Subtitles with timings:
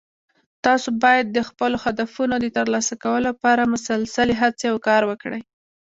[0.65, 5.41] تاسو باید د خپلو هدفونو د ترلاسه کولو لپاره مسلسلي هڅې او کار وکړئ